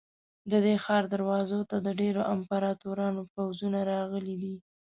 د 0.51 0.53
دې 0.65 0.75
ښار 0.83 1.03
دروازو 1.13 1.59
ته 1.69 1.77
د 1.85 1.87
ډېرو 2.01 2.21
امپراتورانو 2.35 3.21
پوځونه 3.33 3.79
راغلي 3.91 4.35
دي. 4.43 4.55